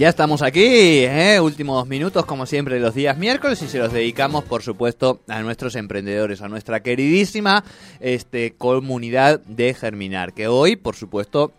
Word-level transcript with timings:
Ya 0.00 0.08
estamos 0.08 0.40
aquí, 0.40 0.64
¿eh? 0.64 1.38
últimos 1.42 1.86
minutos 1.86 2.24
como 2.24 2.46
siempre 2.46 2.80
los 2.80 2.94
días 2.94 3.18
miércoles 3.18 3.60
y 3.60 3.68
se 3.68 3.76
los 3.76 3.92
dedicamos 3.92 4.44
por 4.44 4.62
supuesto 4.62 5.20
a 5.28 5.42
nuestros 5.42 5.76
emprendedores, 5.76 6.40
a 6.40 6.48
nuestra 6.48 6.80
queridísima 6.80 7.64
este, 8.00 8.54
comunidad 8.54 9.40
de 9.40 9.74
Germinar, 9.74 10.32
que 10.32 10.48
hoy 10.48 10.76
por 10.76 10.96
supuesto 10.96 11.52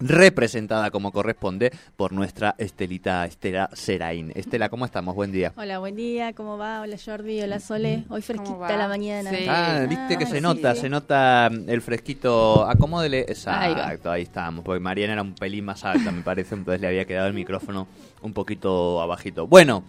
representada 0.00 0.90
como 0.90 1.12
corresponde 1.12 1.70
por 1.96 2.12
nuestra 2.12 2.54
Estelita 2.58 3.24
Estela 3.26 3.70
Serain. 3.72 4.32
Estela, 4.34 4.68
¿cómo 4.68 4.84
estamos? 4.84 5.14
Buen 5.14 5.30
día. 5.32 5.52
Hola, 5.56 5.78
buen 5.78 5.94
día, 5.94 6.32
¿cómo 6.32 6.56
va? 6.58 6.80
Hola 6.80 6.96
Jordi, 7.02 7.42
hola 7.42 7.60
Sole. 7.60 8.04
Hoy 8.08 8.22
fresquita 8.22 8.76
la 8.76 8.88
mañana. 8.88 9.30
Sí. 9.30 9.46
Ah, 9.48 9.86
viste 9.88 10.16
que 10.16 10.26
se 10.26 10.40
nota, 10.40 10.74
se 10.74 10.88
nota 10.88 11.46
el 11.46 11.82
fresquito. 11.82 12.66
Acomódele. 12.68 13.20
Exacto, 13.20 14.10
ahí, 14.10 14.22
estamos. 14.22 14.64
Porque 14.64 14.80
Mariana 14.80 15.12
era 15.14 15.22
un 15.22 15.34
pelín 15.34 15.64
más 15.64 15.84
alta, 15.84 16.10
me 16.10 16.22
parece, 16.22 16.54
entonces 16.54 16.80
le 16.80 16.88
había 16.88 17.04
quedado 17.04 17.28
el 17.28 17.34
micrófono 17.34 17.86
un 18.22 18.32
poquito 18.32 19.00
abajito. 19.00 19.46
Bueno, 19.46 19.84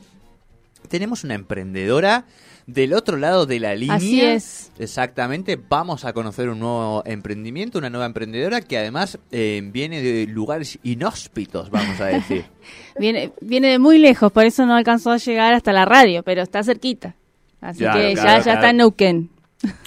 tenemos 0.88 1.24
una 1.24 1.36
emprendedora 1.36 2.26
del 2.68 2.94
otro 2.94 3.18
lado 3.18 3.46
de 3.46 3.60
la 3.60 3.76
línea. 3.76 3.96
Así 3.96 4.22
es. 4.22 4.72
Exactamente, 4.80 5.60
vamos 5.70 6.06
a 6.06 6.14
conocer 6.14 6.50
un 6.50 6.60
nuevo 6.60 7.04
emprendimiento, 7.06 7.80
una 7.80 7.90
nueva 7.90 8.06
emprendedora 8.06 8.62
que 8.62 8.78
además 8.78 9.20
eh, 9.32 9.62
viene 9.64 10.02
de 10.02 10.28
lugares 10.28 10.80
inhóspitos, 10.84 11.70
vamos 11.70 12.00
a 12.00 12.06
decir. 12.06 12.46
viene, 13.00 13.32
viene 13.42 13.70
de 13.70 13.80
muy 13.80 13.98
lejos, 13.98 14.32
por 14.32 14.46
eso 14.46 14.66
no 14.66 14.76
alcanzó 14.76 15.12
a 15.12 15.18
llegar 15.18 15.54
hasta 15.54 15.74
la 15.74 15.86
radio, 15.86 16.24
pero 16.24 16.42
está 16.42 16.64
cerquita. 16.64 17.16
Así 17.60 17.80
que 17.80 18.16
ya, 18.16 18.40
ya 18.40 18.54
está 18.54 18.72
en 18.72 18.78
Neuquén. 18.78 19.30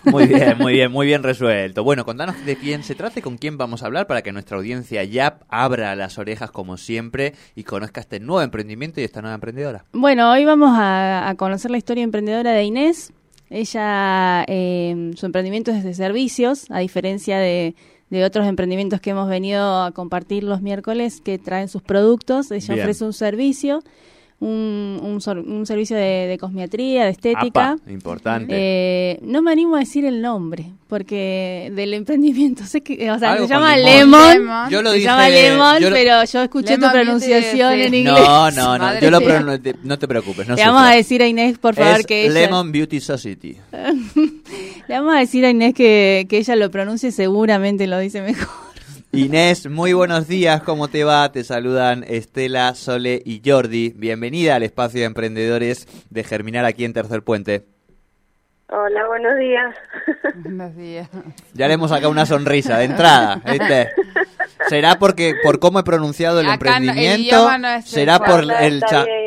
Muy 0.05 0.27
bien, 0.27 0.59
muy 0.59 0.75
bien, 0.75 0.93
muy 0.93 1.07
bien 1.07 1.23
resuelto. 1.23 1.83
Bueno, 1.83 2.05
contanos 2.05 2.45
de 2.45 2.57
quién 2.57 2.83
se 2.83 2.95
trata 2.95 3.19
y 3.19 3.23
con 3.23 3.39
quién 3.39 3.57
vamos 3.59 3.83
a 3.83 3.87
hablar 3.87 4.07
para 4.07 4.23
que 4.23 4.33
nuestra 4.33 4.57
audiencia 4.57 5.03
ya 5.05 5.39
abra 5.49 5.95
las 5.97 6.19
orejas 6.19 6.51
como 6.51 6.77
siempre 6.77 7.35
y 7.55 7.65
conozca 7.65 8.01
este 8.01 8.21
nuevo 8.21 8.43
emprendimiento 8.43 9.01
y 9.01 9.05
esta 9.05 9.23
nueva 9.23 9.35
emprendedora. 9.35 9.85
Bueno, 9.93 10.31
hoy 10.31 10.45
vamos 10.45 10.71
a, 10.75 11.35
conocer 11.37 11.71
la 11.71 11.79
historia 11.79 12.05
emprendedora 12.05 12.53
de 12.53 12.65
Inés. 12.65 13.13
Ella, 13.51 14.45
eh, 14.47 15.13
su 15.17 15.27
emprendimiento 15.27 15.71
es 15.71 15.85
de 15.85 15.95
servicios, 15.95 16.71
a 16.71 16.81
diferencia 16.81 17.39
de, 17.39 17.75
otros 18.25 18.47
emprendimientos 18.47 19.01
que 19.01 19.11
hemos 19.11 19.29
venido 19.29 19.83
a 19.83 19.91
compartir 19.91 20.45
los 20.45 20.63
miércoles 20.63 21.21
que 21.21 21.37
traen 21.37 21.67
sus 21.67 21.83
productos. 21.83 22.53
Ella 22.53 22.75
ofrece 22.75 23.05
un 23.05 23.13
servicio 23.13 23.83
un, 24.45 25.21
un, 25.47 25.67
servicio 25.67 25.97
de, 25.97 26.37
cosmiatría, 26.39 27.05
de 27.05 27.11
estética. 27.11 27.77
importante. 27.89 28.47
Eh, 28.51 29.19
no 29.23 29.41
me 29.41 29.51
animo 29.53 29.77
a 29.77 29.81
decir 29.81 30.05
el 30.05 30.21
nombre, 30.21 30.67
porque 30.87 31.73
del 31.75 31.95
emprendimiento, 31.95 32.65
sé 32.67 32.83
que, 32.83 33.11
o 33.11 33.19
sea, 33.19 33.39
se 33.39 33.47
llama 33.47 33.77
Lemon. 33.77 34.69
Yo 34.71 34.83
lo 34.83 34.93
se 34.93 35.01
llama 35.01 35.29
Lemon, 35.29 35.77
pero 35.81 36.25
yo 36.25 36.43
escuché 36.43 36.77
tu 36.77 36.91
pronunciación 36.91 37.73
en 37.73 37.95
inglés. 37.95 38.15
No, 38.17 38.51
no, 38.51 38.79
no, 38.79 39.01
yo 39.01 39.11
lo 39.11 39.21
no 39.83 39.99
te 39.99 40.09
preocupes. 40.09 40.47
Le 40.49 40.67
vamos 40.67 40.83
a 40.83 40.91
decir 40.91 41.23
a 41.23 41.27
Inés, 41.27 41.59
por 41.59 41.75
favor, 41.75 42.05
que 42.05 42.27
ella... 42.27 42.35
Lemon 42.35 42.71
Beauty 42.71 43.01
Society. 43.01 43.57
Le 44.89 44.99
vamos 44.99 45.15
a 45.15 45.19
decir 45.21 45.47
a 45.47 45.51
Inés 45.51 45.73
que, 45.73 46.27
que 46.29 46.39
ella 46.39 46.57
lo 46.57 46.71
pronuncie, 46.71 47.11
seguramente 47.13 47.87
lo 47.87 47.99
dice 47.99 48.21
mejor. 48.21 48.64
Inés, 49.17 49.71
muy 49.71 49.93
buenos 49.93 50.27
días, 50.27 50.63
¿cómo 50.63 50.89
te 50.89 51.05
va? 51.05 51.31
Te 51.31 51.45
saludan 51.45 52.05
Estela, 52.09 52.75
Sole 52.75 53.23
y 53.25 53.41
Jordi. 53.45 53.93
Bienvenida 53.97 54.57
al 54.57 54.65
espacio 54.65 55.01
de 55.01 55.07
emprendedores 55.07 55.87
de 56.11 56.25
Germinar 56.25 56.65
aquí 56.65 56.85
en 56.85 56.93
Tercer 56.93 57.23
Puente. 57.23 57.65
Hola, 58.69 59.07
buenos 59.07 59.39
días. 59.39 59.75
Buenos 60.35 60.77
días. 60.77 61.09
Ya 61.53 61.69
le 61.69 61.75
hemos 61.75 61.91
sacado 61.91 62.11
una 62.11 62.27
sonrisa 62.27 62.77
de 62.79 62.87
entrada, 62.87 63.41
¿viste? 63.49 63.91
¿Será 64.69 64.99
porque 64.99 65.35
por 65.43 65.59
cómo 65.59 65.79
he 65.79 65.85
pronunciado 65.85 66.41
el 66.41 66.49
emprendimiento? 66.49 67.49
¿Será 67.85 68.19
por 68.19 68.45
el, 68.45 68.83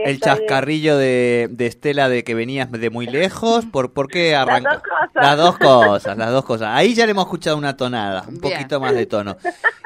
el 0.06 0.20
chascarrillo 0.20 0.98
de, 0.98 1.48
de, 1.52 1.68
Estela 1.68 2.10
de 2.10 2.24
que 2.24 2.34
venías 2.34 2.72
de 2.72 2.90
muy 2.90 3.06
lejos? 3.06 3.66
¿Por, 3.66 3.94
por 3.94 4.08
qué 4.08 4.36
arrancó? 4.36 4.82
Las 5.14 5.38
dos 5.38 5.58
cosas. 5.58 6.18
Las 6.18 6.32
dos 6.32 6.46
cosas, 6.46 6.70
Ahí 6.72 6.94
ya 6.94 7.06
le 7.06 7.12
hemos 7.12 7.26
escuchado 7.26 7.58
una 7.58 7.76
tonada, 7.76 8.24
un 8.28 8.40
poquito 8.40 8.80
más 8.80 8.94
de 8.94 9.06
tono. 9.06 9.38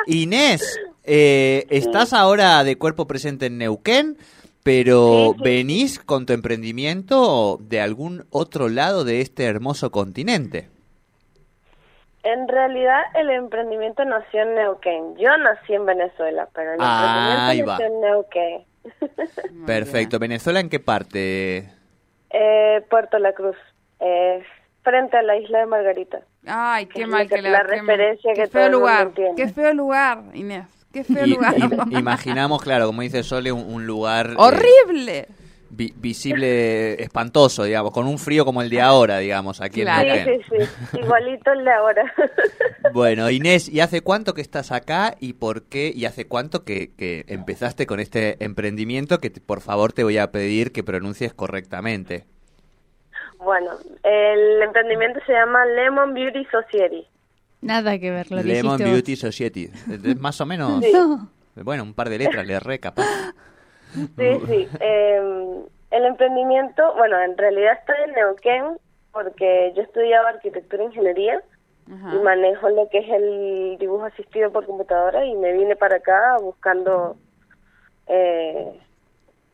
Inés, 0.07 0.79
eh, 1.03 1.65
¿estás 1.69 2.13
ahora 2.13 2.63
de 2.63 2.77
cuerpo 2.77 3.07
presente 3.07 3.47
en 3.47 3.57
Neuquén? 3.57 4.17
Pero 4.63 5.33
venís 5.43 5.97
con 5.97 6.27
tu 6.27 6.33
emprendimiento 6.33 7.59
de 7.61 7.81
algún 7.81 8.25
otro 8.29 8.69
lado 8.69 9.03
de 9.03 9.21
este 9.21 9.45
hermoso 9.45 9.91
continente. 9.91 10.69
En 12.31 12.47
realidad 12.47 13.01
el 13.15 13.29
emprendimiento 13.29 14.05
nació 14.05 14.43
en 14.43 14.55
Neuquén. 14.55 15.15
Yo 15.17 15.35
nací 15.37 15.73
en 15.73 15.85
Venezuela, 15.85 16.47
pero 16.53 16.73
el 16.73 16.79
ah, 16.81 17.51
emprendimiento 17.51 17.71
nació 17.71 17.85
en 17.85 18.01
Neuquén. 18.01 19.65
Perfecto. 19.65 20.19
¿Venezuela 20.19 20.59
en 20.59 20.69
qué 20.69 20.79
parte? 20.79 21.69
Eh, 22.29 22.85
Puerto 22.89 23.19
La 23.19 23.33
Cruz. 23.33 23.57
frente 24.83 25.17
a 25.17 25.21
la 25.21 25.37
isla 25.37 25.59
de 25.59 25.65
Margarita. 25.65 26.21
Ay, 26.47 26.87
qué 26.87 27.05
mal 27.05 27.27
que, 27.27 27.41
la, 27.41 27.63
referencia 27.63 28.33
que 28.33 28.47
feo 28.47 28.69
lugar. 28.69 29.11
Qué 29.35 29.47
feo 29.49 29.73
lugar, 29.73 30.23
Inés. 30.33 30.65
Qué 30.91 31.03
feo 31.03 31.25
lugar. 31.27 31.55
imaginamos, 31.91 32.61
claro, 32.63 32.87
como 32.87 33.01
dice 33.01 33.23
Sole, 33.23 33.51
un, 33.51 33.85
lugar... 33.85 34.31
Eh, 34.31 35.27
Visible, 35.73 37.01
espantoso, 37.01 37.63
digamos, 37.63 37.91
con 37.91 38.05
un 38.05 38.17
frío 38.19 38.43
como 38.43 38.61
el 38.61 38.69
de 38.69 38.81
ahora, 38.81 39.19
digamos, 39.19 39.61
aquí 39.61 39.81
en 39.81 39.87
Sí, 39.87 40.41
sí, 40.49 40.57
sí, 40.91 40.99
igualito 40.99 41.51
el 41.53 41.63
de 41.63 41.71
ahora. 41.71 42.13
bueno, 42.93 43.29
Inés, 43.29 43.69
¿y 43.69 43.79
hace 43.79 44.01
cuánto 44.01 44.33
que 44.33 44.41
estás 44.41 44.71
acá 44.71 45.15
y 45.19 45.33
por 45.33 45.63
qué? 45.63 45.91
¿Y 45.95 46.05
hace 46.05 46.27
cuánto 46.27 46.65
que, 46.65 46.91
que 46.95 47.23
empezaste 47.27 47.87
con 47.87 47.99
este 47.99 48.43
emprendimiento 48.43 49.19
que 49.19 49.31
por 49.31 49.61
favor 49.61 49.93
te 49.93 50.03
voy 50.03 50.17
a 50.17 50.31
pedir 50.31 50.71
que 50.71 50.83
pronuncies 50.83 51.33
correctamente? 51.33 52.25
Bueno, 53.39 53.71
el 54.03 54.61
emprendimiento 54.61 55.19
se 55.25 55.33
llama 55.33 55.65
Lemon 55.65 56.13
Beauty 56.13 56.45
Society. 56.45 57.07
Nada 57.61 57.97
que 57.97 58.11
ver, 58.11 58.31
lo 58.31 58.41
Lemon 58.43 58.77
Beauty 58.77 59.15
Society. 59.15 59.69
Más 60.19 60.39
o 60.41 60.45
menos. 60.45 60.83
Bueno, 61.53 61.83
un 61.83 61.93
par 61.93 62.09
de 62.09 62.17
letras, 62.17 62.47
le 62.47 62.57
re 62.61 62.79
capaz. 62.79 63.05
Sí, 63.93 64.39
sí. 64.47 64.69
Em, 64.79 65.63
el 65.91 66.05
emprendimiento, 66.05 66.93
bueno, 66.95 67.21
en 67.21 67.37
realidad 67.37 67.77
estoy 67.79 67.95
en 68.05 68.13
Neuquén 68.13 68.77
porque 69.11 69.73
yo 69.75 69.83
estudiaba 69.83 70.29
arquitectura 70.29 70.83
e 70.83 70.87
ingeniería 70.87 71.41
y 71.87 72.19
manejo 72.23 72.69
lo 72.69 72.87
que 72.87 72.99
es 72.99 73.09
el 73.09 73.77
dibujo 73.77 74.05
asistido 74.05 74.49
por 74.49 74.65
computadora 74.65 75.25
y 75.25 75.35
me 75.35 75.51
vine 75.51 75.75
para 75.75 75.97
acá 75.97 76.37
buscando, 76.39 77.17
eh, 78.07 78.79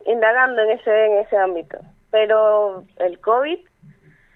indagando 0.05 0.61
en 0.61 0.71
ese, 0.71 1.05
en 1.05 1.17
ese 1.17 1.35
ámbito. 1.35 1.79
Pero 2.11 2.83
el 2.97 3.19
COVID 3.19 3.59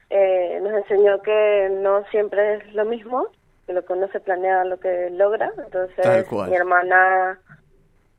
eh, 0.10 0.60
nos 0.64 0.74
enseñó 0.74 1.22
que 1.22 1.70
no 1.80 2.04
siempre 2.06 2.56
es 2.56 2.74
lo 2.74 2.86
mismo 2.86 3.28
lo 3.72 3.86
que 3.86 3.94
uno 3.94 4.08
se 4.10 4.20
planea 4.20 4.64
lo 4.64 4.80
que 4.80 5.10
logra. 5.12 5.52
Entonces 5.58 6.32
mi 6.32 6.56
hermana 6.56 7.40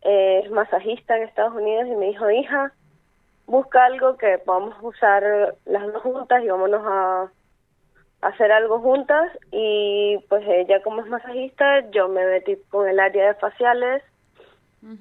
es 0.02 0.50
masajista 0.50 1.16
en 1.16 1.24
Estados 1.24 1.54
Unidos 1.54 1.86
y 1.86 1.96
me 1.96 2.06
dijo, 2.06 2.30
hija, 2.30 2.72
busca 3.46 3.84
algo 3.84 4.16
que 4.16 4.38
podamos 4.38 4.74
usar 4.82 5.54
las 5.64 5.92
dos 5.92 6.02
juntas 6.02 6.42
y 6.42 6.48
vámonos 6.48 6.82
a 6.84 7.30
hacer 8.22 8.52
algo 8.52 8.80
juntas 8.80 9.30
y 9.50 10.18
pues 10.28 10.44
ella 10.46 10.80
como 10.82 11.02
es 11.02 11.08
masajista 11.08 11.90
yo 11.90 12.08
me 12.08 12.24
metí 12.24 12.56
con 12.70 12.88
el 12.88 13.00
área 13.00 13.28
de 13.28 13.34
faciales 13.34 14.02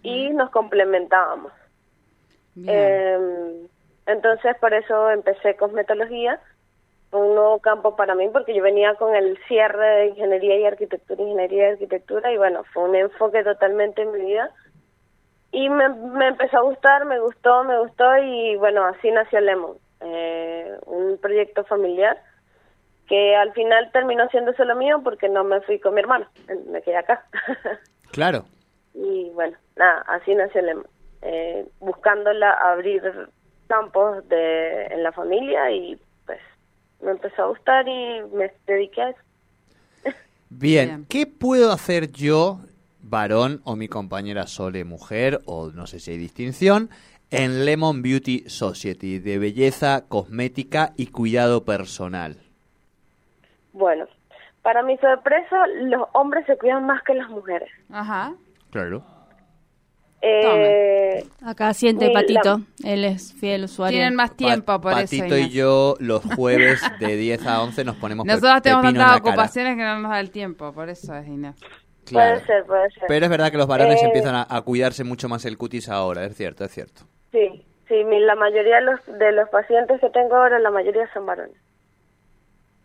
y 0.03 0.29
nos 0.31 0.49
complementábamos. 0.51 1.51
Eh, 2.67 3.67
entonces 4.05 4.55
por 4.59 4.73
eso 4.73 5.09
empecé 5.09 5.55
cosmetología 5.55 6.39
un 7.11 7.35
nuevo 7.35 7.59
campo 7.59 7.95
para 7.95 8.15
mí 8.15 8.27
porque 8.31 8.55
yo 8.55 8.63
venía 8.63 8.95
con 8.95 9.15
el 9.15 9.37
cierre 9.47 9.85
de 9.85 10.07
ingeniería 10.07 10.57
y 10.57 10.65
arquitectura, 10.65 11.21
ingeniería 11.21 11.69
y 11.69 11.71
arquitectura 11.73 12.31
y 12.31 12.37
bueno, 12.37 12.63
fue 12.73 12.83
un 12.83 12.95
enfoque 12.95 13.43
totalmente 13.43 14.01
en 14.01 14.11
mi 14.11 14.21
vida 14.21 14.51
y 15.51 15.69
me, 15.69 15.89
me 15.89 16.27
empezó 16.27 16.59
a 16.59 16.63
gustar, 16.63 17.05
me 17.05 17.19
gustó, 17.19 17.63
me 17.63 17.77
gustó 17.79 18.17
y 18.17 18.55
bueno, 18.57 18.85
así 18.85 19.11
nació 19.11 19.41
Lemon, 19.41 19.77
eh, 20.01 20.77
un 20.85 21.17
proyecto 21.17 21.63
familiar 21.65 22.17
que 23.07 23.35
al 23.35 23.51
final 23.53 23.91
terminó 23.91 24.27
siendo 24.29 24.53
solo 24.53 24.75
mío 24.75 25.01
porque 25.03 25.27
no 25.27 25.43
me 25.43 25.59
fui 25.61 25.79
con 25.79 25.93
mi 25.93 26.01
hermano, 26.01 26.27
me 26.67 26.81
quedé 26.81 26.97
acá. 26.97 27.25
Claro. 28.11 28.43
y 28.93 29.29
bueno, 29.29 29.55
nada, 29.77 30.03
así 30.09 30.35
nació 30.35 30.61
Lemon, 30.61 30.87
eh, 31.21 31.65
buscándola 31.79 32.51
abrir 32.51 33.01
campos 33.67 34.27
de, 34.27 34.87
en 34.87 35.01
la 35.03 35.13
familia 35.13 35.71
y 35.71 35.97
me 37.01 37.11
empezó 37.11 37.43
a 37.43 37.47
gustar 37.47 37.87
y 37.87 38.21
me 38.33 38.51
dediqué 38.67 39.01
a 39.01 39.09
eso. 39.09 39.19
Bien, 40.49 41.05
¿qué 41.09 41.25
puedo 41.25 41.71
hacer 41.71 42.11
yo, 42.11 42.59
varón 43.01 43.61
o 43.63 43.75
mi 43.75 43.87
compañera 43.87 44.47
Sole, 44.47 44.83
mujer, 44.83 45.41
o 45.45 45.71
no 45.71 45.87
sé 45.87 45.99
si 45.99 46.11
hay 46.11 46.17
distinción, 46.17 46.89
en 47.29 47.65
Lemon 47.65 48.01
Beauty 48.01 48.43
Society 48.47 49.19
de 49.19 49.39
belleza, 49.39 50.05
cosmética 50.07 50.93
y 50.97 51.07
cuidado 51.07 51.63
personal? 51.63 52.37
Bueno, 53.73 54.05
para 54.61 54.83
mi 54.83 54.97
sorpresa, 54.97 55.65
los 55.83 56.07
hombres 56.13 56.45
se 56.45 56.57
cuidan 56.57 56.85
más 56.85 57.01
que 57.03 57.13
las 57.13 57.29
mujeres. 57.29 57.69
Ajá. 57.89 58.33
Claro. 58.69 59.03
Eh, 60.23 61.25
Acá 61.43 61.73
siente 61.73 62.11
Patito, 62.11 62.61
él 62.83 63.05
es 63.05 63.33
fiel 63.33 63.63
usuario. 63.63 63.97
Tienen 63.97 64.15
más 64.15 64.35
tiempo 64.35 64.79
por 64.79 64.93
eso. 64.93 65.17
Patito 65.17 65.35
y 65.35 65.49
yo 65.49 65.95
los 65.99 66.23
jueves 66.23 66.79
de 66.99 67.17
10 67.17 67.47
a 67.47 67.63
11 67.63 67.83
nos 67.85 67.95
ponemos 67.95 68.25
Nosotros 68.27 68.61
tenemos 68.61 68.83
tantas 68.83 69.17
ocupaciones 69.17 69.75
que 69.75 69.83
no 69.83 69.99
nos 69.99 70.11
da 70.11 70.19
el 70.19 70.29
tiempo, 70.29 70.71
por 70.73 70.89
eso 70.89 71.15
es 71.15 71.27
Inés. 71.27 71.55
Puede 72.11 72.39
ser, 72.45 72.65
puede 72.65 72.89
ser. 72.91 73.03
Pero 73.07 73.25
es 73.25 73.31
verdad 73.31 73.51
que 73.51 73.57
los 73.57 73.67
varones 73.67 74.01
eh, 74.01 74.05
empiezan 74.05 74.45
a, 74.47 74.61
cuidarse 74.61 75.03
mucho 75.03 75.29
más 75.29 75.45
el 75.45 75.57
cutis 75.57 75.89
ahora, 75.89 76.25
es 76.25 76.35
cierto, 76.35 76.65
es 76.65 76.71
cierto. 76.71 77.01
Sí, 77.31 77.65
sí, 77.87 78.03
la 78.03 78.35
mayoría 78.35 78.77
de 78.77 78.81
los, 78.81 79.05
de 79.05 79.31
los 79.31 79.49
pacientes 79.49 79.99
que 80.01 80.09
tengo 80.09 80.35
ahora, 80.35 80.59
la 80.59 80.71
mayoría 80.71 81.11
son 81.13 81.25
varones. 81.25 81.57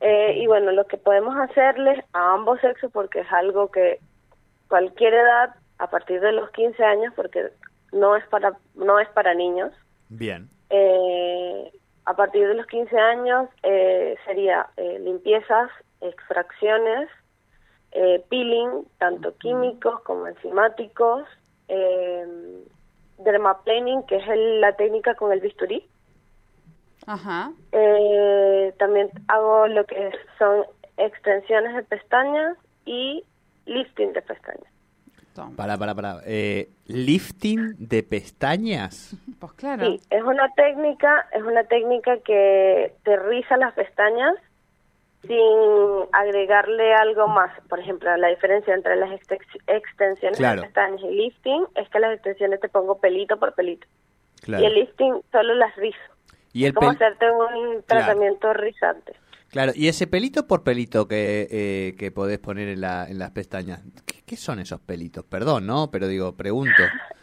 Eh, 0.00 0.38
y 0.38 0.46
bueno, 0.46 0.72
lo 0.72 0.86
que 0.86 0.98
podemos 0.98 1.34
hacerles 1.36 2.04
a 2.12 2.34
ambos 2.34 2.60
sexos, 2.60 2.92
porque 2.92 3.20
es 3.20 3.32
algo 3.32 3.70
que 3.70 3.98
cualquier 4.68 5.14
edad 5.14 5.54
a 5.78 5.88
partir 5.88 6.20
de 6.20 6.32
los 6.32 6.50
15 6.50 6.82
años 6.84 7.12
porque 7.14 7.50
no 7.92 8.16
es 8.16 8.26
para 8.28 8.52
no 8.74 8.98
es 8.98 9.08
para 9.10 9.34
niños. 9.34 9.72
Bien. 10.08 10.48
Eh, 10.70 11.72
a 12.04 12.14
partir 12.14 12.46
de 12.46 12.54
los 12.54 12.66
15 12.66 12.98
años 12.98 13.48
eh, 13.62 14.16
sería 14.24 14.66
eh, 14.76 14.98
limpiezas, 15.00 15.70
extracciones, 16.00 17.08
peeling, 18.28 18.84
tanto 18.98 19.36
químicos 19.38 20.00
como 20.02 20.26
enzimáticos, 20.26 21.26
dermaplaning, 23.18 24.02
que 24.04 24.16
es 24.16 24.24
la 24.60 24.76
técnica 24.76 25.14
con 25.14 25.32
el 25.32 25.40
bisturí. 25.40 25.86
Ajá. 27.06 27.52
también 28.78 29.10
hago 29.28 29.68
lo 29.68 29.84
que 29.84 30.10
son 30.38 30.64
extensiones 30.96 31.74
de 31.74 31.82
pestañas 31.84 32.56
y 32.84 33.24
lifting 33.66 34.12
de 34.12 34.22
pestañas. 34.22 34.76
Para, 35.56 35.76
para, 35.76 35.94
para. 35.94 36.20
Eh, 36.24 36.70
¿Lifting 36.86 37.74
de 37.78 38.02
pestañas? 38.02 39.14
Pues 39.38 39.52
claro. 39.52 39.84
Sí, 39.84 40.00
es 40.08 40.22
una 40.22 40.50
técnica, 40.54 41.28
es 41.30 41.42
una 41.42 41.64
técnica 41.64 42.16
que 42.24 42.94
te 43.04 43.16
riza 43.18 43.58
las 43.58 43.74
pestañas 43.74 44.34
sin 45.22 46.08
agregarle 46.12 46.94
algo 46.94 47.28
más. 47.28 47.50
Por 47.68 47.80
ejemplo, 47.80 48.16
la 48.16 48.28
diferencia 48.28 48.74
entre 48.74 48.96
las 48.96 49.10
extensiones 49.12 50.38
de 50.38 50.62
pestañas 50.62 51.00
y 51.02 51.10
lifting 51.10 51.66
es 51.74 51.88
que 51.88 51.98
las 51.98 52.14
extensiones 52.14 52.60
te 52.60 52.68
pongo 52.68 52.98
pelito 52.98 53.38
por 53.38 53.54
pelito. 53.54 53.86
Y 54.46 54.64
el 54.64 54.74
lifting 54.74 55.22
solo 55.32 55.54
las 55.54 55.74
rizo. 55.76 55.98
¿Y 56.52 56.64
el 56.64 56.74
como 56.74 56.90
hacerte 56.90 57.30
un 57.30 57.82
tratamiento 57.82 58.52
rizante. 58.54 59.14
Claro, 59.50 59.72
y 59.74 59.88
ese 59.88 60.06
pelito 60.06 60.46
por 60.46 60.64
pelito 60.64 61.06
que, 61.06 61.46
eh, 61.50 61.96
que 61.98 62.10
podés 62.10 62.38
poner 62.38 62.68
en, 62.68 62.80
la, 62.80 63.06
en 63.08 63.18
las 63.18 63.30
pestañas, 63.30 63.82
¿qué, 64.26 64.36
son 64.36 64.58
esos 64.58 64.80
pelitos? 64.80 65.24
Perdón, 65.24 65.66
¿no? 65.66 65.90
Pero 65.90 66.08
digo, 66.08 66.36
pregunto. 66.36 66.82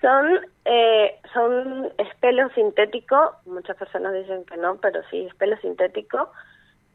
Son, 0.00 0.26
eh, 0.64 1.18
son 1.34 1.86
es 1.98 2.14
pelo 2.20 2.48
sintético, 2.50 3.32
muchas 3.46 3.76
personas 3.76 4.14
dicen 4.14 4.44
que 4.44 4.56
no, 4.56 4.76
pero 4.76 5.00
sí, 5.10 5.26
es 5.26 5.34
pelo 5.34 5.56
sintético, 5.56 6.30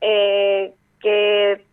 eh, 0.04 0.74
que 1.00 1.66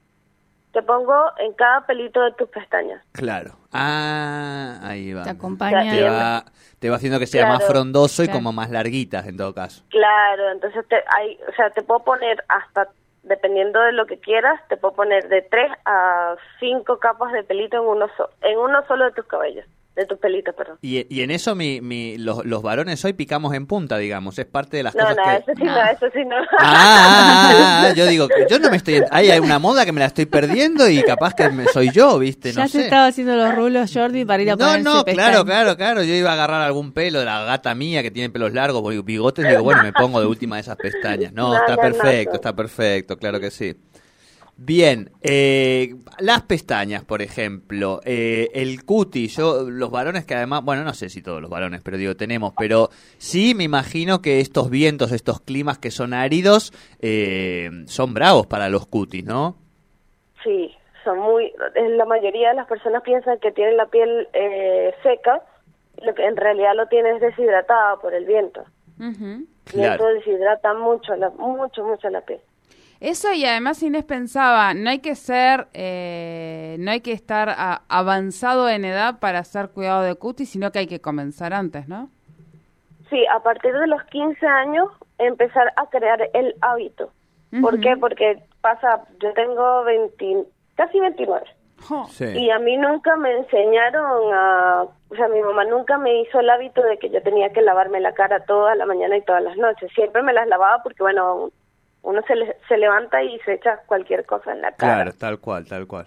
te 0.73 0.83
pongo 0.83 1.15
en 1.39 1.53
cada 1.55 1.85
pelito 1.85 2.23
de 2.23 2.33
tus 2.33 2.49
pestañas. 2.49 3.03
Claro. 3.13 3.57
Ah, 3.73 4.79
ahí 4.83 5.13
va. 5.13 5.25
Te 5.25 5.31
acompaña. 5.31 5.93
Te 5.93 6.03
va, 6.05 6.45
te 6.79 6.91
va 6.91 6.97
haciendo 6.97 7.19
que 7.19 7.27
sea 7.27 7.47
más 7.47 7.67
frondoso 7.67 8.23
y 8.23 8.29
como 8.29 8.53
más 8.53 8.71
larguitas 8.71 9.27
en 9.27 9.37
todo 9.37 9.53
caso. 9.53 9.83
Claro, 9.89 10.51
entonces 10.51 10.87
te, 10.89 10.97
hay, 10.97 11.39
o 11.49 11.53
sea, 11.55 11.71
te 11.71 11.83
puedo 11.83 12.05
poner 12.05 12.45
hasta, 12.49 12.89
dependiendo 13.25 13.81
de 13.81 13.93
lo 13.93 14.07
que 14.07 14.19
quieras, 14.21 14.61
te 14.69 14.77
puedo 14.77 14.95
poner 14.95 15.29
de 15.29 15.43
tres 15.43 15.73
a 15.85 16.37
cinco 16.61 16.99
capas 16.99 17.33
de 17.33 17.43
pelito 17.43 17.79
en 17.79 17.83
uno, 17.83 18.07
en 18.43 18.59
uno 18.59 18.87
solo 18.87 19.07
de 19.07 19.13
tus 19.13 19.27
cabellos 19.27 19.67
de 20.01 20.07
tus 20.07 20.19
pelitos, 20.19 20.55
perdón. 20.55 20.79
Y, 20.83 21.07
y 21.15 21.23
en 21.23 21.31
eso 21.31 21.55
mi, 21.55 21.81
mi, 21.81 22.19
los, 22.19 22.45
los 22.45 22.63
varones 22.63 23.05
hoy 23.05 23.13
picamos 23.13 23.55
en 23.55 23.67
punta, 23.67 23.99
digamos, 23.99 24.39
es 24.39 24.47
parte 24.47 24.79
de 24.79 24.83
las 24.83 24.95
cosas 24.95 25.17
no, 25.17 25.23
que... 25.23 25.37
Eso 25.37 25.53
sí, 25.57 25.65
no, 25.65 25.85
eso 25.85 26.07
sí 26.13 26.25
no, 26.25 26.37
ah, 26.37 26.47
ah, 26.59 27.53
ah, 27.53 27.85
ah, 27.87 27.95
yo 27.95 28.07
digo, 28.07 28.29
yo 28.49 28.59
no 28.59 28.71
me 28.71 28.77
estoy... 28.77 29.03
Hay 29.11 29.31
una 29.39 29.59
moda 29.59 29.85
que 29.85 29.93
me 29.93 30.01
la 30.01 30.07
estoy 30.07 30.27
perdiendo 30.27 30.89
y 30.89 31.03
capaz 31.03 31.35
que 31.35 31.49
me, 31.51 31.67
soy 31.67 31.91
yo, 31.93 32.19
¿viste? 32.19 32.53
No 32.53 32.63
ya 32.63 32.69
se 32.69 32.83
estaba 32.83 33.07
haciendo 33.07 33.37
los 33.37 33.55
rulos, 33.55 33.91
Jordi, 33.93 34.25
para 34.25 34.43
ir 34.43 34.51
a 34.51 34.57
No, 34.57 34.79
no, 34.79 35.05
claro, 35.05 35.45
claro, 35.45 35.77
claro, 35.77 36.03
yo 36.03 36.15
iba 36.15 36.31
a 36.31 36.35
agarrar 36.35 36.63
algún 36.63 36.93
pelo 36.93 37.21
de 37.21 37.25
la 37.27 37.45
gata 37.45 37.75
mía 37.75 38.03
que 38.03 38.11
tiene 38.11 38.31
pelos 38.31 38.53
largos, 38.53 38.83
bigotes, 39.05 39.45
y 39.45 39.49
digo, 39.49 39.63
bueno, 39.63 39.83
me 39.83 39.93
pongo 39.93 40.21
de 40.21 40.27
última 40.27 40.57
de 40.57 40.63
esas 40.63 40.77
pestañas. 40.77 41.33
No, 41.33 41.55
está 41.55 41.77
perfecto, 41.77 42.35
está 42.37 42.55
perfecto, 42.55 43.17
claro 43.17 43.41
que 43.41 43.51
sí. 43.51 43.77
Bien, 44.63 45.09
eh, 45.23 45.95
las 46.19 46.43
pestañas, 46.43 47.03
por 47.03 47.23
ejemplo, 47.23 48.01
eh, 48.05 48.51
el 48.53 48.85
cutis, 48.85 49.39
yo, 49.39 49.63
los 49.71 49.91
varones 49.91 50.27
que 50.27 50.35
además, 50.35 50.63
bueno, 50.63 50.85
no 50.85 50.93
sé 50.93 51.09
si 51.09 51.23
todos 51.23 51.41
los 51.41 51.49
varones, 51.49 51.81
pero 51.83 51.97
digo, 51.97 52.15
tenemos, 52.15 52.53
pero 52.59 52.91
sí 53.17 53.55
me 53.55 53.65
imagino 53.65 54.21
que 54.21 54.41
estos 54.41 54.69
vientos, 54.69 55.13
estos 55.13 55.41
climas 55.41 55.79
que 55.79 55.91
son 55.91 56.13
áridos, 56.13 56.75
eh, 57.01 57.71
son 57.87 58.13
bravos 58.13 58.49
para 58.49 58.69
los 58.69 58.87
cutis, 58.87 59.25
¿no? 59.25 59.57
Sí, 60.45 60.77
son 61.05 61.21
muy, 61.21 61.51
la 61.97 62.05
mayoría 62.05 62.51
de 62.51 62.57
las 62.57 62.67
personas 62.67 63.03
piensan 63.03 63.39
que 63.39 63.53
tienen 63.53 63.79
la 63.79 63.87
piel 63.87 64.29
seca, 65.03 65.41
lo 66.03 66.15
que 66.15 66.27
en 66.27 66.37
realidad 66.37 66.75
lo 66.77 66.87
tienen 66.89 67.15
es 67.15 67.23
deshidratada 67.23 67.97
por 67.97 68.13
el 68.13 68.27
viento. 68.27 68.63
Uh 68.99 69.47
viento 69.73 70.07
deshidrata 70.09 70.75
mucho, 70.75 71.13
mucho, 71.39 71.85
mucho 71.85 72.11
la 72.11 72.21
piel. 72.21 72.41
Eso 73.01 73.33
y 73.33 73.47
además 73.47 73.83
Inés 73.83 74.05
pensaba, 74.05 74.75
no 74.75 74.91
hay 74.91 74.99
que 74.99 75.15
ser, 75.15 75.69
eh, 75.73 76.77
no 76.81 76.91
hay 76.91 77.01
que 77.01 77.13
estar 77.13 77.49
avanzado 77.89 78.69
en 78.69 78.85
edad 78.85 79.21
para 79.21 79.39
hacer 79.39 79.71
cuidado 79.71 80.03
de 80.03 80.15
cutis, 80.17 80.51
sino 80.51 80.71
que 80.71 80.81
hay 80.81 80.87
que 80.87 81.01
comenzar 81.01 81.55
antes, 81.55 81.89
¿no? 81.89 82.11
Sí, 83.09 83.25
a 83.35 83.41
partir 83.41 83.73
de 83.73 83.87
los 83.87 84.03
15 84.05 84.47
años 84.47 84.89
empezar 85.19 85.73
a 85.77 85.87
crear 85.87 86.29
el 86.35 86.55
hábito. 86.61 87.11
¿Por 87.61 87.81
qué? 87.81 87.97
Porque 87.97 88.43
pasa, 88.61 89.03
yo 89.21 89.33
tengo 89.33 89.83
20, 89.85 90.47
casi 90.77 91.01
29. 91.01 91.45
Y 92.37 92.51
a 92.51 92.59
mí 92.59 92.77
nunca 92.77 93.17
me 93.17 93.33
enseñaron 93.39 94.33
a, 94.33 94.83
o 94.83 95.15
sea, 95.17 95.29
mi 95.29 95.41
mamá 95.41 95.65
nunca 95.65 95.97
me 95.99 96.21
hizo 96.21 96.41
el 96.41 96.51
hábito 96.51 96.83
de 96.83 96.99
que 96.99 97.11
yo 97.11 97.23
tenía 97.23 97.51
que 97.51 97.63
lavarme 97.63 98.01
la 98.01 98.13
cara 98.13 98.45
toda 98.45 98.75
la 98.75 98.87
mañana 98.87 99.17
y 99.17 99.23
todas 99.23 99.43
las 99.43 99.57
noches. 99.57 99.91
Siempre 99.95 100.23
me 100.23 100.33
las 100.33 100.47
lavaba 100.47 100.83
porque, 100.83 101.03
bueno, 101.03 101.51
uno 102.03 102.23
se, 102.23 102.35
se 102.69 102.79
levanta 102.79 103.23
y 103.23 103.39
se 103.41 103.55
echa 103.55 103.79
cualquier 103.87 104.25
cosa 104.25 104.53
en 104.53 104.63
la 104.63 104.73
cara. 104.73 104.95
Claro, 104.95 105.13
tal 105.19 105.39
cual, 105.39 105.67
tal 105.67 105.87
cual. 105.87 106.07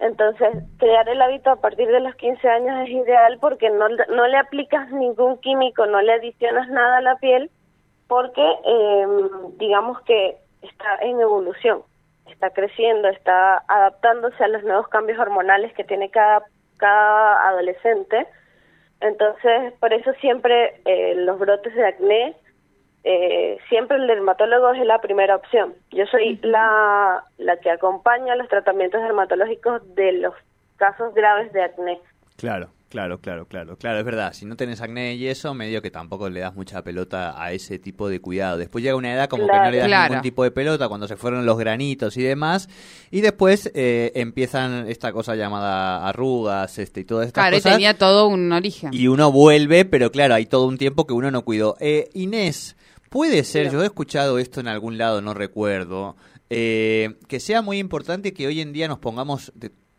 Entonces, 0.00 0.48
crear 0.78 1.08
el 1.08 1.20
hábito 1.20 1.50
a 1.50 1.60
partir 1.60 1.88
de 1.88 2.00
los 2.00 2.14
15 2.14 2.48
años 2.48 2.88
es 2.88 2.90
ideal 2.90 3.38
porque 3.40 3.68
no, 3.70 3.88
no 3.88 4.26
le 4.28 4.36
aplicas 4.36 4.90
ningún 4.92 5.38
químico, 5.38 5.86
no 5.86 6.00
le 6.00 6.12
adicionas 6.12 6.68
nada 6.68 6.98
a 6.98 7.02
la 7.02 7.16
piel, 7.16 7.50
porque 8.06 8.42
em, 8.64 9.58
digamos 9.58 10.00
que 10.02 10.36
está 10.62 10.96
en 11.00 11.20
evolución, 11.20 11.82
está 12.30 12.50
creciendo, 12.50 13.08
está 13.08 13.64
adaptándose 13.66 14.42
a 14.44 14.48
los 14.48 14.62
nuevos 14.62 14.86
cambios 14.88 15.18
hormonales 15.18 15.72
que 15.74 15.84
tiene 15.84 16.10
cada, 16.10 16.44
cada 16.76 17.48
adolescente. 17.48 18.26
Entonces, 19.00 19.72
por 19.80 19.92
eso 19.92 20.12
siempre 20.20 20.80
eh, 20.84 21.14
los 21.16 21.40
brotes 21.40 21.74
de 21.74 21.86
acné 21.86 22.36
eh, 23.04 23.58
siempre 23.68 23.96
el 23.96 24.06
dermatólogo 24.06 24.72
es 24.72 24.84
la 24.86 25.00
primera 25.00 25.36
opción. 25.36 25.74
Yo 25.90 26.06
soy 26.06 26.38
la, 26.42 27.24
la 27.38 27.56
que 27.58 27.70
acompaña 27.70 28.36
los 28.36 28.48
tratamientos 28.48 29.00
dermatológicos 29.02 29.82
de 29.94 30.12
los 30.12 30.34
casos 30.76 31.14
graves 31.14 31.52
de 31.52 31.62
acné. 31.62 32.00
Claro, 32.36 32.68
claro, 32.88 33.18
claro, 33.18 33.46
claro, 33.46 33.76
claro, 33.76 33.98
es 33.98 34.04
verdad. 34.04 34.32
Si 34.32 34.46
no 34.46 34.56
tenés 34.56 34.80
acné 34.80 35.14
y 35.14 35.26
eso, 35.26 35.54
medio 35.54 35.82
que 35.82 35.90
tampoco 35.90 36.28
le 36.28 36.38
das 36.38 36.54
mucha 36.54 36.82
pelota 36.82 37.42
a 37.42 37.52
ese 37.52 37.80
tipo 37.80 38.08
de 38.08 38.20
cuidado. 38.20 38.58
Después 38.58 38.84
llega 38.84 38.94
una 38.94 39.12
edad 39.12 39.28
como 39.28 39.48
que 39.48 39.56
no 39.56 39.70
le 39.70 39.78
das 39.78 40.08
ningún 40.08 40.22
tipo 40.22 40.44
de 40.44 40.52
pelota 40.52 40.88
cuando 40.88 41.08
se 41.08 41.16
fueron 41.16 41.44
los 41.46 41.58
granitos 41.58 42.16
y 42.16 42.22
demás. 42.22 42.68
Y 43.10 43.22
después 43.22 43.72
eh, 43.74 44.12
empiezan 44.14 44.88
esta 44.88 45.12
cosa 45.12 45.34
llamada 45.34 46.06
arrugas 46.06 46.78
este, 46.78 47.00
y 47.00 47.04
todas 47.04 47.26
estas 47.26 47.42
claro, 47.42 47.56
cosas. 47.56 47.62
Claro, 47.62 47.76
tenía 47.76 47.94
todo 47.94 48.28
un 48.28 48.52
origen. 48.52 48.90
Y 48.92 49.08
uno 49.08 49.32
vuelve, 49.32 49.84
pero 49.84 50.12
claro, 50.12 50.34
hay 50.34 50.46
todo 50.46 50.68
un 50.68 50.78
tiempo 50.78 51.08
que 51.08 51.14
uno 51.14 51.32
no 51.32 51.42
cuidó. 51.44 51.76
Eh, 51.80 52.08
Inés, 52.14 52.76
Puede 53.08 53.44
ser, 53.44 53.70
yo 53.70 53.82
he 53.82 53.86
escuchado 53.86 54.38
esto 54.38 54.60
en 54.60 54.68
algún 54.68 54.98
lado, 54.98 55.20
no 55.22 55.34
recuerdo, 55.34 56.16
eh, 56.50 57.14
que 57.26 57.40
sea 57.40 57.62
muy 57.62 57.78
importante 57.78 58.34
que 58.34 58.46
hoy 58.46 58.60
en 58.60 58.72
día 58.72 58.88
nos 58.88 58.98
pongamos 58.98 59.52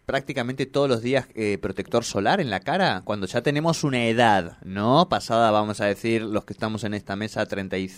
prácticamente 0.05 0.65
todos 0.65 0.89
los 0.89 1.01
días 1.01 1.27
eh, 1.35 1.57
protector 1.59 2.03
solar 2.03 2.39
en 2.41 2.49
la 2.49 2.59
cara, 2.59 3.01
cuando 3.05 3.27
ya 3.27 3.41
tenemos 3.41 3.83
una 3.83 4.05
edad, 4.05 4.57
¿no? 4.63 5.07
Pasada, 5.09 5.51
vamos 5.51 5.81
a 5.81 5.85
decir, 5.85 6.21
los 6.23 6.45
que 6.45 6.53
estamos 6.53 6.83
en 6.83 6.93
esta 6.93 7.15
mesa, 7.15 7.45
30 7.45 7.77
y 7.77 7.89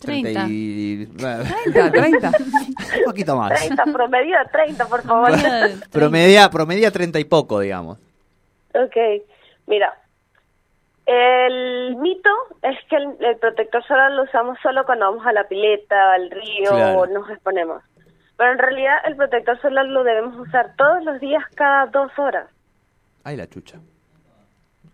30. 0.00 0.46
30, 0.46 1.92
30. 1.92 2.32
Un 2.98 3.04
poquito 3.04 3.36
más. 3.36 3.60
30, 3.60 3.84
promedio 3.84 4.36
30, 4.50 4.86
por 4.86 5.02
favor. 5.02 5.30
promedia, 5.90 6.50
promedia 6.50 6.90
30 6.90 7.20
y 7.20 7.24
poco, 7.24 7.60
digamos. 7.60 7.98
Ok, 8.74 8.96
mira, 9.66 9.94
el 11.06 11.96
mito 11.96 12.30
es 12.62 12.78
que 12.88 12.96
el, 12.96 13.36
protector 13.38 13.84
solar 13.84 14.12
lo 14.12 14.22
usamos 14.22 14.58
solo 14.62 14.84
cuando 14.86 15.10
vamos 15.10 15.26
a 15.26 15.32
la 15.32 15.46
pileta, 15.46 16.14
al 16.14 16.30
río 16.30 16.72
o 16.96 17.06
nos 17.06 17.28
exponemos. 17.28 17.82
Pero 18.36 18.52
en 18.52 18.58
realidad 18.58 18.96
el 19.04 19.16
protector 19.16 19.60
solar 19.60 19.86
lo 19.86 20.02
debemos 20.02 20.36
usar 20.38 20.74
todos 20.76 21.04
los 21.04 21.20
días 21.20 21.44
cada 21.54 21.86
dos 21.86 22.10
horas. 22.18 22.48
Ay, 23.22 23.36
la 23.36 23.46
chucha. 23.46 23.78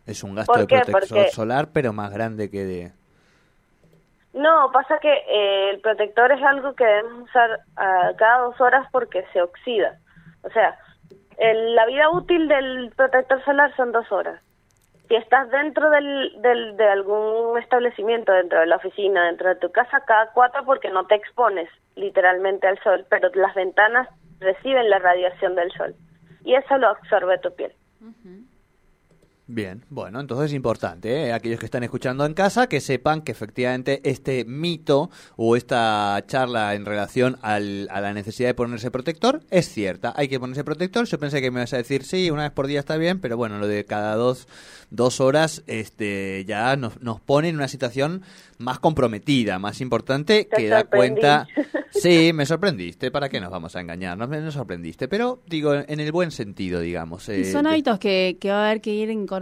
Es 0.07 0.23
un 0.25 0.35
gasto 0.35 0.59
de 0.59 0.67
protector 0.67 1.29
solar, 1.29 1.69
pero 1.73 1.93
más 1.93 2.13
grande 2.13 2.51
que 2.51 2.65
de... 2.65 2.93
No, 4.33 4.71
pasa 4.73 4.99
que 5.01 5.13
eh, 5.13 5.71
el 5.71 5.81
protector 5.81 6.31
es 6.33 6.43
algo 6.43 6.75
que 6.75 6.85
debemos 6.85 7.29
usar 7.29 7.61
ah, 7.77 8.11
cada 8.17 8.45
dos 8.45 8.61
horas 8.61 8.87
porque 8.93 9.25
se 9.33 9.43
oxida. 9.43 9.99
O 10.43 10.51
sea, 10.51 10.79
la 11.39 11.87
vida 11.87 12.11
útil 12.11 12.49
del 12.49 12.93
protector 12.97 13.43
solar 13.45 13.75
son 13.77 13.93
dos 13.93 14.11
horas. 14.13 14.41
Si 15.11 15.17
estás 15.17 15.51
dentro 15.51 15.91
del, 15.91 16.41
del, 16.41 16.77
de 16.77 16.89
algún 16.89 17.59
establecimiento, 17.59 18.31
dentro 18.31 18.61
de 18.61 18.67
la 18.67 18.77
oficina, 18.77 19.27
dentro 19.27 19.49
de 19.49 19.57
tu 19.57 19.73
casa, 19.73 20.05
cada 20.07 20.31
cuatro 20.31 20.65
porque 20.65 20.89
no 20.89 21.05
te 21.09 21.17
expones 21.17 21.69
literalmente 21.97 22.69
al 22.69 22.79
sol, 22.85 23.05
pero 23.11 23.29
las 23.35 23.53
ventanas 23.57 24.09
reciben 24.39 24.89
la 24.89 25.01
radiación 25.01 25.57
del 25.57 25.73
sol 25.73 25.97
y 26.45 26.55
eso 26.55 26.79
lo 26.79 26.91
absorbe 26.91 27.39
tu 27.39 27.53
piel. 27.53 27.73
Bien, 29.53 29.85
bueno, 29.91 30.21
entonces 30.21 30.53
es 30.53 30.55
importante, 30.55 31.27
¿eh? 31.27 31.33
aquellos 31.33 31.59
que 31.59 31.65
están 31.65 31.83
escuchando 31.83 32.25
en 32.25 32.35
casa, 32.35 32.69
que 32.69 32.81
sepan 32.81 33.23
que 33.23 33.33
efectivamente 33.33 34.01
este 34.05 34.45
mito 34.45 35.11
o 35.35 35.57
esta 35.57 36.23
charla 36.29 36.77
en 36.77 36.85
relación 36.85 37.37
al, 37.43 37.89
a 37.91 38.01
la 38.01 38.15
necesidad 38.15 38.49
de 38.51 38.55
ponerse 38.55 38.93
protector 38.93 39.41
es 39.51 39.69
cierta. 39.69 40.13
Hay 40.15 40.29
que 40.29 40.39
ponerse 40.39 40.63
protector. 40.63 41.05
Yo 41.05 41.19
pensé 41.19 41.41
que 41.41 41.51
me 41.51 41.59
ibas 41.59 41.73
a 41.73 41.79
decir, 41.79 42.05
sí, 42.05 42.31
una 42.31 42.43
vez 42.43 42.53
por 42.53 42.69
día 42.69 42.79
está 42.79 42.97
bien, 42.97 43.19
pero 43.19 43.37
bueno, 43.37 43.59
lo 43.59 43.67
de 43.67 43.85
cada 43.85 44.15
dos, 44.15 44.47
dos 44.91 45.21
horas 45.21 45.65
este, 45.67 46.45
ya 46.47 46.77
nos, 46.77 47.03
nos 47.03 47.21
pone 47.21 47.49
en 47.49 47.57
una 47.57 47.67
situación 47.67 48.23
más 48.59 48.79
comprometida, 48.79 49.59
más 49.59 49.81
importante, 49.81 50.47
que 50.47 50.69
da 50.69 50.85
cuenta... 50.85 51.49
Sí, 51.93 52.33
me 52.33 52.47
sorprendiste, 52.47 53.11
¿para 53.11 53.29
qué 53.29 53.41
nos 53.41 53.51
vamos 53.51 53.75
a 53.75 53.81
engañar? 53.81 54.17
No 54.17 54.29
me 54.29 54.51
sorprendiste, 54.53 55.09
pero 55.09 55.43
digo, 55.47 55.75
en 55.75 55.99
el 55.99 56.13
buen 56.13 56.31
sentido, 56.31 56.81
digamos. 56.81 57.29
Eh, 57.29 57.45
son 57.51 57.67
hábitos 57.67 57.99
que, 57.99 58.37
que 58.41 58.51
va 58.51 58.63
a 58.63 58.67
haber 58.69 58.81
que 58.81 58.95
ir 58.95 59.11
incorporando, 59.11 59.40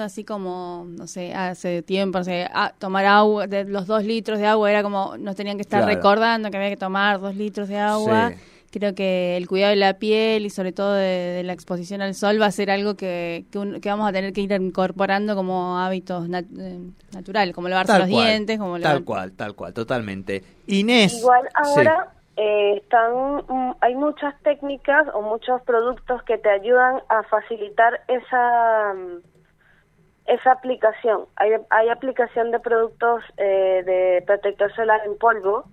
así 0.00 0.24
como, 0.24 0.86
no 0.88 1.06
sé, 1.06 1.34
hace 1.34 1.82
tiempo, 1.82 2.18
no 2.18 2.24
sé, 2.24 2.48
ah, 2.52 2.72
tomar 2.78 3.06
agua, 3.06 3.46
de 3.46 3.64
los 3.64 3.86
dos 3.86 4.04
litros 4.04 4.38
de 4.38 4.46
agua 4.46 4.70
era 4.70 4.82
como, 4.82 5.16
nos 5.18 5.36
tenían 5.36 5.56
que 5.56 5.62
estar 5.62 5.84
recordando 5.84 6.50
que 6.50 6.56
había 6.56 6.70
que 6.70 6.76
tomar 6.76 7.20
dos 7.20 7.36
litros 7.36 7.68
de 7.68 7.78
agua. 7.78 8.32
Creo 8.70 8.94
que 8.94 9.36
el 9.36 9.48
cuidado 9.48 9.70
de 9.70 9.76
la 9.76 9.98
piel 9.98 10.46
y 10.46 10.50
sobre 10.50 10.72
todo 10.72 10.94
de, 10.94 11.42
la 11.44 11.52
exposición 11.52 12.00
al 12.00 12.14
sol 12.14 12.40
va 12.40 12.46
a 12.46 12.50
ser 12.50 12.70
algo 12.70 12.94
que, 12.94 13.44
que, 13.50 13.88
vamos 13.90 14.08
a 14.08 14.12
tener 14.12 14.32
que 14.32 14.40
ir 14.40 14.50
incorporando 14.52 15.36
como 15.36 15.78
hábitos 15.78 16.26
eh, 16.26 16.78
naturales, 17.12 17.54
como 17.54 17.68
lavarse 17.68 17.98
los 17.98 18.08
dientes. 18.08 18.58
como 18.58 18.80
Tal 18.80 19.04
cual, 19.04 19.32
tal 19.32 19.54
cual, 19.54 19.74
totalmente. 19.74 20.42
Inés. 20.66 21.18
Igual 21.18 21.46
ahora 21.54 22.12
eh, 22.36 22.76
están, 22.82 23.44
mm, 23.46 23.76
hay 23.80 23.94
muchas 23.94 24.34
técnicas 24.42 25.06
o 25.12 25.20
muchos 25.20 25.60
productos 25.62 26.22
que 26.22 26.38
te 26.38 26.48
ayudan 26.48 27.02
a 27.10 27.22
facilitar 27.24 28.00
esa 28.08 28.94
mm, 28.94 29.31
esa 30.26 30.52
aplicación. 30.52 31.26
Hay, 31.36 31.52
hay 31.70 31.88
aplicación 31.88 32.50
de 32.50 32.60
productos 32.60 33.24
eh, 33.36 33.82
de 33.84 34.22
protector 34.26 34.74
solar 34.74 35.00
en 35.04 35.18
polvo 35.18 35.64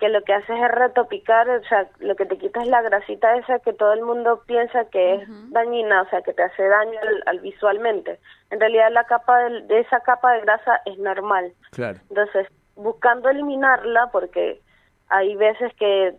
que 0.00 0.08
lo 0.08 0.22
que 0.22 0.32
hace 0.32 0.52
es 0.54 0.70
retopicar, 0.70 1.48
o 1.48 1.62
sea, 1.64 1.86
lo 1.98 2.16
que 2.16 2.24
te 2.24 2.38
quita 2.38 2.62
es 2.62 2.68
la 2.68 2.80
grasita 2.80 3.36
esa 3.36 3.58
que 3.58 3.74
todo 3.74 3.92
el 3.92 4.00
mundo 4.00 4.42
piensa 4.46 4.86
que 4.86 5.16
es 5.16 5.28
dañina, 5.50 6.02
o 6.02 6.08
sea, 6.08 6.22
que 6.22 6.32
te 6.32 6.42
hace 6.42 6.66
daño 6.66 6.98
al, 7.26 7.40
visualmente. 7.40 8.18
En 8.50 8.58
realidad 8.58 8.90
la 8.90 9.04
capa 9.04 9.38
de, 9.38 9.78
esa 9.78 10.00
capa 10.00 10.32
de 10.32 10.40
grasa 10.40 10.80
es 10.86 10.98
normal. 10.98 11.52
Claro. 11.72 12.00
Entonces, 12.08 12.48
buscando 12.76 13.28
eliminarla, 13.28 14.08
porque 14.10 14.62
hay 15.08 15.36
veces 15.36 15.72
que, 15.74 16.14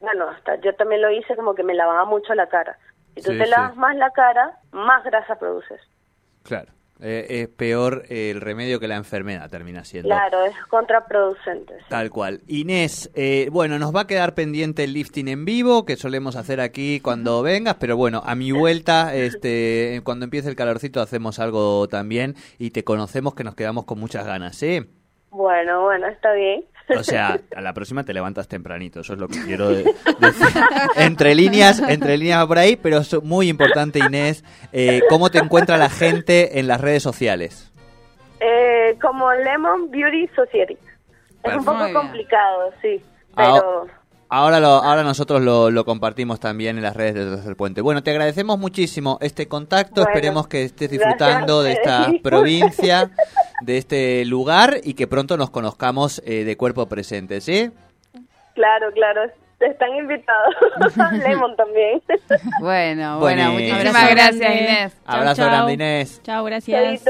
bueno, 0.00 0.28
hasta 0.28 0.56
yo 0.56 0.74
también 0.74 1.00
lo 1.00 1.10
hice 1.10 1.36
como 1.36 1.54
que 1.54 1.62
me 1.62 1.74
lavaba 1.74 2.04
mucho 2.06 2.34
la 2.34 2.48
cara. 2.48 2.78
Si 3.14 3.22
tú 3.22 3.30
te 3.30 3.46
lavas 3.46 3.76
más 3.76 3.94
la 3.96 4.10
cara, 4.10 4.58
más 4.72 5.04
grasa 5.04 5.36
produces. 5.38 5.80
Claro. 6.42 6.72
Eh, 7.02 7.42
es 7.42 7.48
peor 7.48 8.04
el 8.08 8.40
remedio 8.40 8.78
que 8.78 8.88
la 8.88 8.96
enfermedad, 8.96 9.48
termina 9.50 9.84
siendo. 9.84 10.08
Claro, 10.08 10.44
es 10.44 10.54
contraproducente. 10.68 11.74
Tal 11.88 12.10
cual. 12.10 12.40
Inés, 12.46 13.10
eh, 13.14 13.48
bueno, 13.50 13.78
nos 13.78 13.94
va 13.94 14.02
a 14.02 14.06
quedar 14.06 14.34
pendiente 14.34 14.84
el 14.84 14.92
lifting 14.92 15.28
en 15.28 15.44
vivo, 15.44 15.84
que 15.84 15.96
solemos 15.96 16.36
hacer 16.36 16.60
aquí 16.60 17.00
cuando 17.00 17.42
vengas, 17.42 17.76
pero 17.80 17.96
bueno, 17.96 18.22
a 18.24 18.34
mi 18.34 18.52
vuelta, 18.52 19.14
este, 19.14 20.00
cuando 20.04 20.24
empiece 20.24 20.48
el 20.48 20.56
calorcito, 20.56 21.00
hacemos 21.00 21.38
algo 21.38 21.88
también 21.88 22.34
y 22.58 22.70
te 22.70 22.84
conocemos 22.84 23.34
que 23.34 23.44
nos 23.44 23.54
quedamos 23.54 23.84
con 23.84 23.98
muchas 23.98 24.26
ganas, 24.26 24.56
¿sí? 24.56 24.86
Bueno, 25.30 25.82
bueno, 25.82 26.08
está 26.08 26.32
bien. 26.32 26.64
O 26.98 27.02
sea, 27.02 27.40
a 27.54 27.60
la 27.60 27.72
próxima 27.72 28.04
te 28.04 28.12
levantas 28.12 28.48
tempranito, 28.48 29.00
eso 29.00 29.14
es 29.14 29.18
lo 29.18 29.28
que 29.28 29.42
quiero 29.44 29.68
decir. 29.70 29.94
entre 30.96 31.34
líneas, 31.34 31.80
entre 31.80 32.16
líneas 32.16 32.46
por 32.46 32.58
ahí, 32.58 32.76
pero 32.76 32.98
es 32.98 33.22
muy 33.22 33.48
importante, 33.48 33.98
Inés, 33.98 34.44
eh, 34.72 35.02
¿cómo 35.08 35.30
te 35.30 35.38
encuentra 35.38 35.76
la 35.76 35.90
gente 35.90 36.58
en 36.58 36.66
las 36.66 36.80
redes 36.80 37.02
sociales? 37.02 37.70
Eh, 38.40 38.96
como 39.00 39.32
Lemon 39.32 39.90
Beauty 39.90 40.28
Society. 40.34 40.76
Es 41.42 41.56
un 41.56 41.64
poco 41.64 41.92
complicado, 41.92 42.72
sí, 42.82 43.02
pero... 43.34 43.86
Ahora, 44.32 44.60
lo, 44.60 44.68
ahora 44.68 45.02
nosotros 45.02 45.42
lo, 45.42 45.84
compartimos 45.84 46.38
también 46.38 46.76
en 46.76 46.84
las 46.84 46.94
redes 46.94 47.14
de 47.14 47.34
Tercer 47.34 47.56
Puente. 47.56 47.80
Bueno, 47.80 48.04
te 48.04 48.12
agradecemos 48.12 48.60
muchísimo 48.60 49.18
este 49.20 49.48
contacto. 49.48 50.02
Esperemos 50.02 50.46
que 50.46 50.62
estés 50.62 50.88
disfrutando 50.88 51.64
de 51.64 51.72
esta 51.72 52.12
provincia, 52.22 53.10
de 53.60 53.78
este 53.78 54.24
lugar 54.24 54.80
y 54.82 54.94
que 54.94 55.06
pronto 55.06 55.36
nos 55.36 55.50
conozcamos 55.50 56.22
eh, 56.24 56.44
de 56.44 56.56
cuerpo 56.56 56.86
presente, 56.86 57.40
¿sí? 57.40 57.70
Claro, 58.54 58.90
claro. 58.92 59.22
Están 59.60 59.94
invitados. 59.94 60.54
Lemon 61.12 61.54
también. 61.56 62.02
Bueno, 62.60 63.18
bueno, 63.18 63.52
muchísimas 63.52 64.10
gracias, 64.10 64.54
Inés. 64.54 64.96
Abrazo 65.04 65.44
grande, 65.44 65.72
Inés. 65.74 66.20
Chao, 66.22 66.44
gracias. 66.44 67.04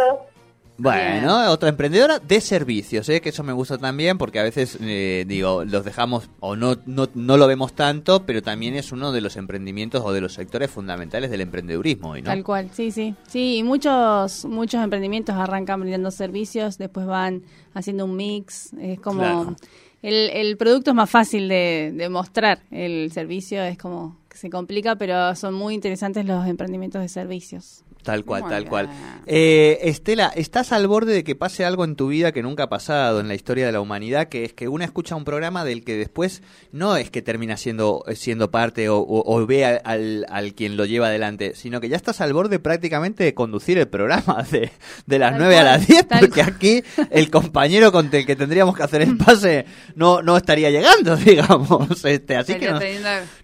Bueno, 0.81 1.51
otra 1.51 1.69
emprendedora 1.69 2.21
de 2.21 2.41
servicios, 2.41 3.07
¿eh? 3.11 3.21
que 3.21 3.29
eso 3.29 3.43
me 3.43 3.53
gusta 3.53 3.77
también 3.77 4.17
porque 4.17 4.41
a 4.41 4.43
veces, 4.43 4.79
eh, 4.81 5.27
digo, 5.29 5.63
los 5.67 5.85
dejamos 5.85 6.31
o 6.41 6.57
no, 6.57 6.79
no, 6.87 7.07
no 7.15 7.37
lo 7.37 7.47
vemos 7.47 7.75
tanto, 7.75 8.25
pero 8.25 8.41
también 8.43 8.75
es 8.75 8.91
uno 8.91 9.13
de 9.13 9.21
los 9.21 9.37
emprendimientos 9.37 10.03
o 10.03 10.13
de 10.13 10.23
los 10.23 10.33
sectores 10.33 10.71
fundamentales 10.71 11.31
del 11.31 11.43
emprendedurismo 11.43 12.17
¿no? 12.17 12.23
Tal 12.23 12.43
cual, 12.43 12.71
sí, 12.73 12.91
sí. 12.93 13.15
Sí, 13.29 13.59
y 13.59 13.63
muchos, 13.63 14.47
muchos 14.47 14.83
emprendimientos 14.83 15.35
arrancan 15.35 15.81
brindando 15.81 16.11
servicios, 16.11 16.79
después 16.79 17.07
van 17.07 17.43
haciendo 17.75 18.07
un 18.07 18.17
mix, 18.17 18.73
es 18.81 18.99
como... 19.01 19.55
El, 20.03 20.31
el 20.31 20.57
producto 20.57 20.93
es 20.93 20.95
más 20.95 21.11
fácil 21.11 21.47
de, 21.47 21.93
de 21.95 22.09
mostrar, 22.09 22.63
el 22.71 23.13
servicio 23.13 23.63
es 23.63 23.77
como 23.77 24.17
que 24.31 24.39
se 24.39 24.49
complica, 24.49 24.97
pero 24.97 25.35
son 25.35 25.53
muy 25.53 25.75
interesantes 25.75 26.25
los 26.25 26.47
emprendimientos 26.47 27.03
de 27.03 27.09
servicios. 27.11 27.85
Tal 28.03 28.25
cual, 28.25 28.45
tal 28.49 28.67
cual. 28.67 28.89
Eh, 29.27 29.79
Estela, 29.83 30.33
estás 30.35 30.73
al 30.73 30.87
borde 30.87 31.13
de 31.13 31.25
que 31.25 31.35
pase 31.35 31.65
algo 31.65 31.85
en 31.85 31.97
tu 31.97 32.09
vida 32.09 32.33
que 32.33 32.43
nunca 32.43 32.65
ha 32.65 32.69
pasado 32.69 33.21
en 33.21 33.29
la 33.29 33.35
historia 33.35 33.67
de 33.67 33.73
la 33.73 33.81
humanidad, 33.81 34.29
que 34.29 34.45
es 34.45 34.55
que 34.55 34.69
una 34.69 34.87
escucha 34.87 35.17
un 35.17 35.25
programa 35.25 35.65
del 35.65 35.85
que 35.85 35.97
después 35.97 36.43
no 36.73 36.97
es 36.97 37.11
que 37.11 37.21
termina 37.21 37.57
siendo, 37.57 38.05
siendo 38.15 38.51
parte 38.51 38.87
o, 38.89 39.47
ve 39.47 39.65
al, 39.65 40.27
al, 40.29 40.55
quien 40.55 40.77
lo 40.77 40.87
lleva 40.87 41.09
adelante, 41.09 41.55
sino 41.55 41.81
que 41.81 41.89
ya 41.89 41.97
estás 41.97 42.21
al 42.21 42.33
borde 42.33 42.59
prácticamente 42.59 43.25
de 43.25 43.35
conducir 43.35 43.79
el 43.79 43.89
programa 43.89 44.43
de, 44.51 44.71
de 45.07 45.19
las 45.19 45.33
nueve 45.33 45.51
9 45.51 45.59
a 45.59 45.65
las 45.65 45.87
10, 45.87 46.07
porque 46.21 46.43
aquí 46.43 46.83
el 47.11 47.31
compañero 47.31 47.91
con 47.93 48.09
el 48.13 48.25
que 48.25 48.37
tendríamos 48.37 48.77
que 48.77 48.83
hacer 48.83 49.03
el 49.03 49.17
pase 49.17 49.67
no, 49.95 50.23
no 50.23 50.37
estaría 50.37 50.71
llegando, 50.71 51.17
digamos. 51.17 52.05
Este, 52.05 52.37
así 52.37 52.55
que 52.55 52.71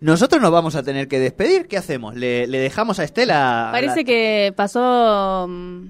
nosotros 0.00 0.40
nos 0.40 0.50
vamos 0.50 0.76
a 0.76 0.82
tener 0.82 1.08
que 1.08 1.18
despedir. 1.18 1.66
¿Qué 1.66 1.76
hacemos? 1.76 2.14
¿Le, 2.14 2.46
le 2.46 2.58
dejamos 2.58 2.98
a 2.98 3.04
Estela? 3.04 3.68
Parece 3.72 4.04
que 4.04 4.45
pasó 4.52 5.46
mm, 5.48 5.86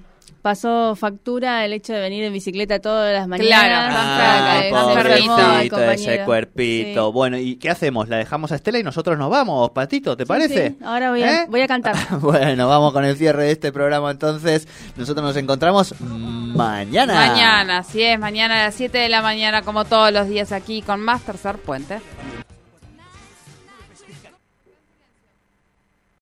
pasó 0.47 0.95
factura 0.95 1.65
el 1.65 1.73
hecho 1.73 1.93
de 1.93 1.99
venir 1.99 2.23
en 2.23 2.33
bicicleta 2.33 2.79
todas 2.79 3.13
las 3.13 3.27
mañanas. 3.27 3.59
Claro, 3.59 4.77
ah, 4.77 5.93
ese 5.93 6.23
cuerpito. 6.25 7.11
Bueno, 7.11 7.37
¿y 7.37 7.57
qué 7.57 7.69
hacemos? 7.69 8.09
¿La 8.09 8.19
dejamos 8.19 8.53
a 8.53 8.55
Estela 8.55 8.79
y 8.79 8.85
nosotros 8.85 9.19
nos 9.19 9.29
vamos, 9.29 9.71
Patito? 9.71 10.17
¿Te 10.17 10.25
parece? 10.25 10.77
Ahora 10.85 11.11
voy 11.11 11.25
a, 11.25 11.43
¿Eh? 11.43 11.47
voy 11.51 11.63
a 11.63 11.67
cantar. 11.67 11.97
bueno, 12.21 12.69
vamos 12.69 12.93
con 12.93 13.05
el 13.05 13.17
cierre 13.17 13.43
de 13.43 13.51
este 13.51 13.73
programa 13.73 14.13
entonces. 14.13 14.69
Nosotros 14.95 15.27
nos 15.27 15.37
encontramos 15.37 16.01
mañana. 16.01 17.15
Mañana, 17.15 17.79
así 17.79 18.05
es, 18.05 18.17
mañana 18.17 18.61
a 18.61 18.67
las 18.67 18.77
7 18.77 18.97
de 18.99 19.09
la 19.09 19.23
mañana 19.23 19.63
como 19.63 19.85
todos 19.85 20.13
los 20.13 20.29
días 20.29 20.53
aquí 20.53 20.81
con 20.81 21.01
más 21.01 21.23
Tercer 21.23 21.57
Puente. 21.57 21.99